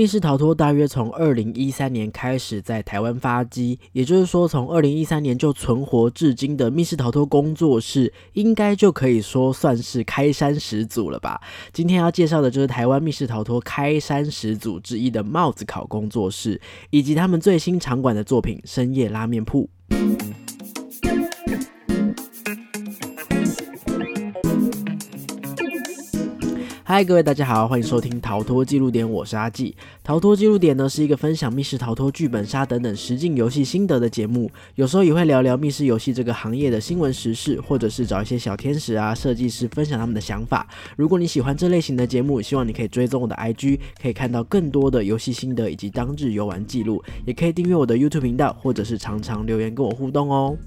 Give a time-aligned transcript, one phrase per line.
[0.00, 11.38] 密室逃脱大约从二零一三年开始在台湾发机，也就是说，从二零一三年就存活至今的密室逃脱工作室，应该就可以说算是开山始祖了吧。
[11.70, 16.58] 今天要介绍的就是台湾密室逃脱开山始祖之一的帽子考工作室，
[16.88, 19.68] 以及他们最新场馆的作品深夜拉面铺。
[26.90, 29.76] 嗨，各位大家好，欢迎收听逃脱记录点，我是阿纪。
[30.02, 40.66] 逃脱记录点呢是一个分享密室逃脱、剧本杀等等实境游戏心得的节目，有时候也会聊聊密室游戏这个行业的新闻时事，或者是找一些小天使啊、设计师分享他们的想法。
[40.96, 50.58] 如果你喜欢这类型的节目，希望你可以追踪我的 IG，可以看到更多的游戏心得以及当日游玩记录，也可以订阅我的 YouTube 频道，或者是常常留言跟我互动哦。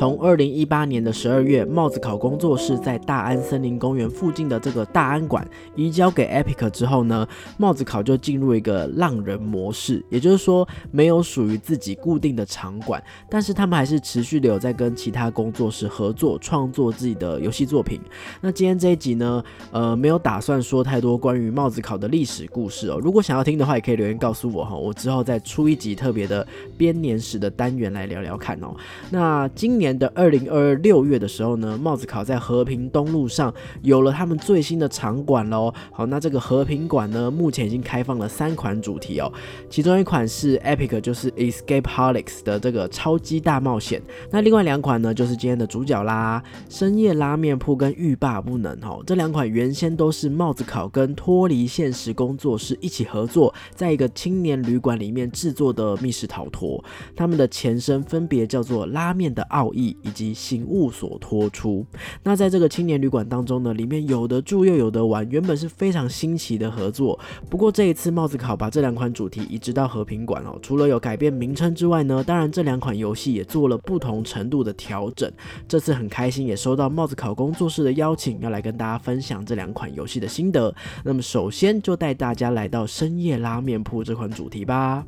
[0.00, 5.46] 从二零一八年的十二月，帽子考工作室在大安森林公园附近的这个大安馆
[5.76, 18.00] 移交给 Epic 之后呢，帽子考就进入一个浪人模式，也就是说没有属于自己固定的场馆，但是他们还是持续的有在跟其他工作室合作创作自己的游戏作品。
[18.40, 22.98] 那今天这一集呢，呃，没有打算说太多关于帽子考的历史故事哦。
[23.02, 26.46] 如果想要听的话，也可以留言告诉我哈，我之后再出一集特别的
[26.78, 28.74] 编年史的单元来聊聊看哦。
[29.10, 33.52] 那今年的二零二二六月的时候呢，帽子考在和平东路上
[33.82, 35.72] 有了他们最新的场馆喽。
[35.90, 39.32] 好，那这个和平馆呢，目前已经开放了三款主题哦，
[39.68, 44.02] 其中一款是 Epic，就是 Escape Holic 的这个超级大冒险。
[44.30, 49.02] 那另外两款呢，就是今天的主角啦，深夜拉面铺跟欲罢不能哦。
[49.06, 56.82] 这两款原先都是帽子考跟脱离现实工作室一起合作，在一个青年旅馆里面制作的密室逃脱。
[57.16, 59.79] 他们的前身分别叫做拉面的奥义。
[60.02, 61.84] 以及行物所托出。
[62.22, 67.18] 那在这个青年旅馆当中呢，里面有的住又有的玩，原本是非常新奇的合作。
[67.48, 75.30] 不过这一次帽子考把这两款主题移植到和平馆哦，除了有改变名称之外呢，当然这两款游戏也做了不同程度的调整。
[75.66, 80.74] 这次很开心，也收到帽子考工作室的邀请，要来跟大家分享这两款游戏的心得。
[81.04, 85.04] 那么首先就带大家来到深夜拉面铺这款主题吧。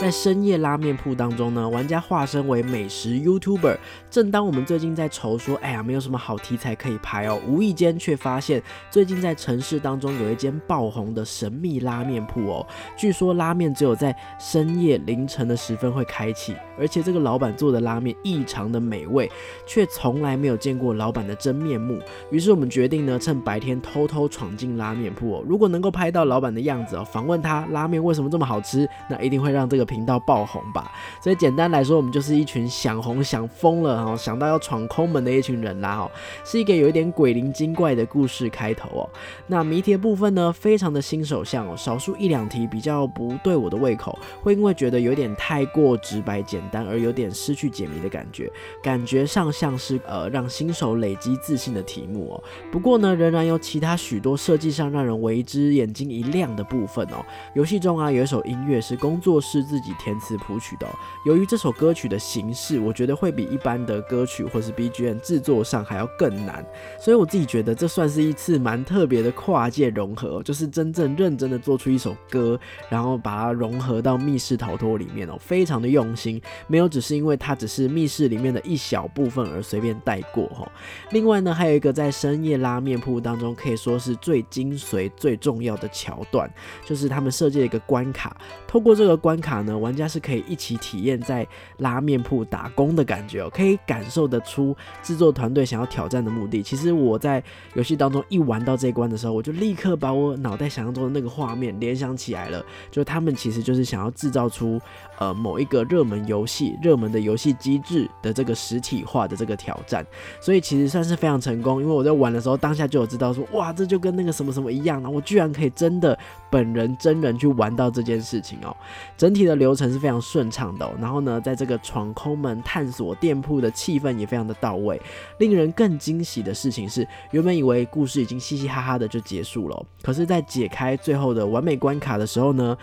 [0.00, 3.76] 在深夜拉面铺当中呢，玩家化身为美食 YouTuber。
[4.10, 12.66] 正当我们最近在愁说，哎呀，没有什么好题材可以拍哦，无意间却发现最近在城市当中有一间爆红的神秘拉面铺哦。
[12.96, 19.30] 据说拉面只有在深夜凌晨的时分会开启，而且这个老板做的拉面异常的美味，
[19.66, 22.00] 却从来没有见过老板的真面目。
[22.30, 25.44] 于是我们决定呢，趁白天偷偷闯进拉面铺哦。
[25.46, 29.89] 如果能够拍到老板的样子哦，访问他拉面为什么这么好吃，那一定会让这个。
[29.90, 36.10] 频道爆红吧，所以简单来说，我们就是一群想红想疯了哈，想到要闯空门的一群人啦哦，
[36.44, 39.10] 是一个有一点鬼灵精怪的故事开头哦。
[39.48, 48.48] 那谜题的部分呢，非常的新手向哦，少数一两题比较不对我的胃口，会因为觉得有点太过直白简单而有点失去解谜的感觉，
[48.80, 52.44] 感觉上像是呃让新手累积自信的题目哦。
[52.70, 57.24] 不过呢，仍然有其他许多设计上让人为之眼睛一亮的部分哦。
[57.54, 60.86] 游戏中啊，有一首音乐是工作室自己填词谱曲的，
[61.24, 66.64] 由于这首歌曲的形式，我觉得会比一般的歌曲或是 BGM 制作上还要更难，
[66.98, 72.58] 所以我自己觉得这算是一次蛮特别的跨界融合，就是真正认真的做出一首歌，
[72.88, 80.70] 然后把它融合到密室逃脱里面哦，非常的用心，没有只是因为它只是密室里面的一小部分而随便带过哈。
[81.10, 86.52] 另外呢，还有一个在深夜拉面铺当中可以说是最精髓、最重要的桥段，
[86.84, 88.36] 就是他们设计了一个关卡，
[88.66, 91.46] 透过这个关卡呢玩家是可以一起体验在
[91.78, 96.62] 拉面铺打工的感觉哦，可以感受得出制作团队想要挑战的目的。
[96.62, 97.42] 其实我在
[97.74, 104.80] 游戏当中一玩到这一关的时候，我就立刻把我脑袋想象中的那个画面联想起来了，就他们其实就是想要制造出
[105.18, 110.04] 呃某一个热门游戏、热门的游戏机制的这个实体化的这个挑战，
[110.40, 111.80] 所以其实算是非常成功。
[111.80, 116.18] 因为我在玩的时候当下就有知道说，哇，这就跟那个什么什么一样啊，我居然可以真的
[116.50, 118.76] 本人真人去玩到这件事情哦，
[119.16, 119.59] 整体的。
[119.60, 124.98] 流程是非常顺畅的，然后呢，在这个闯空门探索店铺的气氛也非常的到位。
[125.38, 132.74] 令人更惊喜的事情是，原本以为故事已经嘻嘻哈哈的就结束了，可是，在解开最后的完美关卡的时候呢，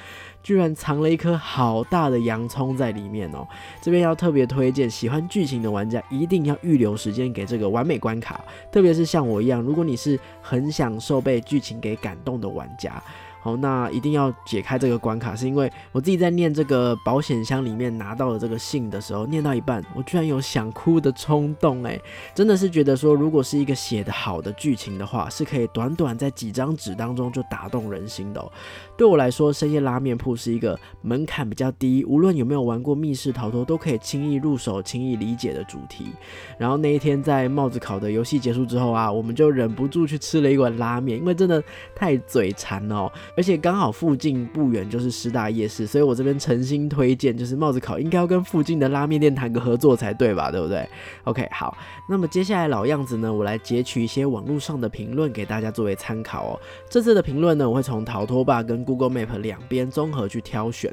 [0.44, 3.47] 居然藏了一颗好大的洋葱在里面哦。
[3.81, 8.39] 这边要特别推荐，喜欢剧情的玩家一定要预留时间给这个完美关卡，
[8.71, 13.01] 特别是像我一样，如果你是很享受被剧情给感动的玩家。
[13.47, 21.97] 好，那一定要解开这个关卡，是因为我自己在念这个保险箱里面拿到的这个信的时候，念到一半，我居然有想哭的冲动，哎，
[22.35, 28.51] 真的是觉得说，如果是一个写的好的剧情的话，是可以短短在几张纸当中就打动人心的。
[28.97, 36.07] 对我来说，深夜拉面铺是一个门槛比较低，无论有没有玩过密室逃脱，都可以轻易入手、轻易理解的主题。
[36.57, 41.63] 然后那一天在帽子考的游戏结束之后啊，我们就忍不住去吃了一碗拉面，因为真的
[41.95, 50.49] 太嘴馋了，而且刚好附近不远就是师大夜市，所以我这边诚心推荐，就是帽子考应该要跟附近的拉面店谈个合作才对吧？
[50.49, 50.89] 对不对
[51.25, 51.77] ？OK，好，
[52.09, 56.59] 那么接下来老样子呢，我来截取一些网络上的评论给大家作为参考哦。
[56.89, 60.91] 这次的评论呢，我会从逃脱吧跟 Google Map 两边综合去挑选。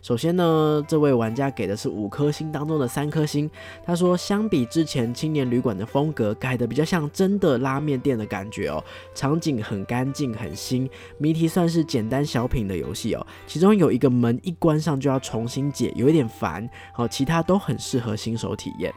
[0.00, 3.50] 首先呢，这位玩家给的是五颗星当中的三颗星。
[3.84, 8.82] 他说，相比之前青年旅馆的风格，改的比较像真的拉面店的感觉哦。
[9.14, 10.88] 场景很干净很新，
[11.18, 13.26] 谜题算是简单小品的游戏哦。
[13.46, 16.68] 其中有一个门一关上就要重新解，有一点烦。
[16.92, 18.92] 好，其他都很适合新手体验。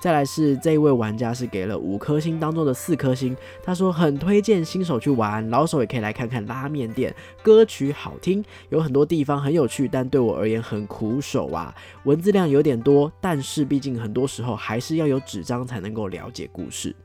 [0.00, 11.74] 再来是这一位玩家是给了五颗星当中的四颗星，他说很推荐新手去玩，老手也可以来看看拉面店，歌曲好听，有很多地方很有趣，但对我而言很苦手啊，
[12.04, 16.96] 文字量有点多，但是毕竟很多时候还是要有纸张才能够了解故事。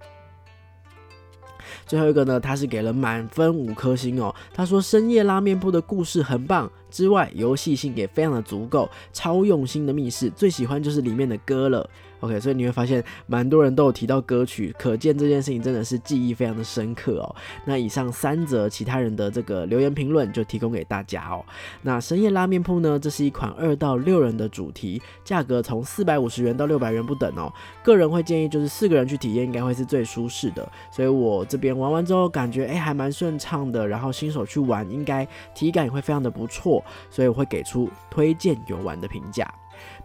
[1.86, 11.90] 最后一个呢，他是给了满分五颗星哦，他说深夜拉面铺的故事很棒，之外游戏性也非常的足够，超用心的密室，最喜欢就是里面的歌了。
[12.26, 17.36] OK，所以你会发现蛮多人都有提到歌曲，可见这件事情真的是记忆非常的深刻哦。
[17.66, 21.46] 那以上三则其他人的这个留言评论就提供给大家哦。
[21.84, 27.54] 那深夜拉面铺呢，这是一款二到六人的主题，价格从四百五十元到六百元不等哦。
[27.84, 39.48] 个人会建议就是四个人去体验应该会是最舒适的，所以我这边玩完之后感觉哎还蛮顺畅的，然后新手去玩应该体感也会非常的不错，所以我会给出推荐游玩的评价。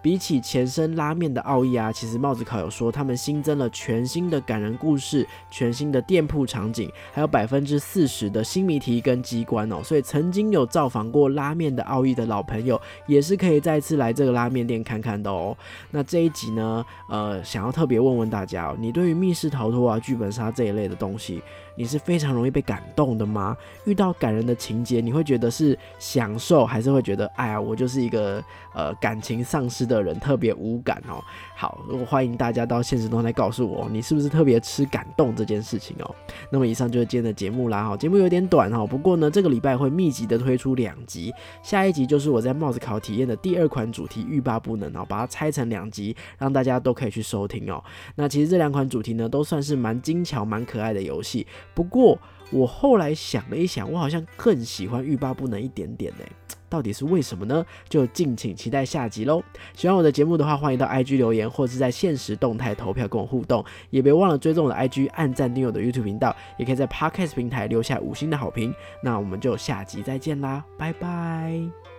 [0.02, 9.82] 比起前身拉面的奥义啊，其实帽子考有说他们新增了全新的感人故事、全新的店铺场景，还有百分之四十的新谜题跟机关哦。
[9.82, 15.56] 所以曾经有造访过拉面的奥义的老朋友，也是可以再次来这个拉面店看看的哦。
[15.90, 21.42] 那这一集呢，呃，想要特别问问大家哦，你对于密室逃脱啊、剧本杀这一类的东西？
[21.76, 23.56] 你是非常容易被感动的吗？
[23.86, 28.42] 遇到感人的情节，你会觉得是享受，还是会觉得哎呀，我就是一个
[28.74, 31.22] 呃感情丧失的人，特别无感哦？
[31.56, 36.14] 好，我欢迎大家到现实中来告诉我，你是不是特别吃感动这件事情哦？
[36.50, 41.32] 那么以上就是今天的节目啦，哈，节目有点短哈，不过呢，这个礼拜会密集的推出两集，
[41.62, 47.82] 下一集就是我在帽子考体验的第二款主题，欲罢不能哦，把它拆成两集，让大家都可以去收听哦。
[48.14, 51.46] 那其实这两款主题呢，都算是蛮精巧、蛮可爱的游戏。
[51.74, 52.18] 不过
[52.50, 56.24] 我后来想了一想，我好像更喜欢欲罢不能一点点呢，
[56.70, 57.66] 到底是为什么呢？
[57.88, 59.42] 就敬请期待下集喽！
[59.74, 68.72] 喜欢我的节目的话，欢迎到 IG 留言，或者是在现实动态投票跟我互动，也别忘了追踪我的 IG，按赞订阅我的 YouTube 频道，也可以在 Podcast 平台留下五星的好评。
[69.02, 71.89] 那我们就下集再见啦，拜拜！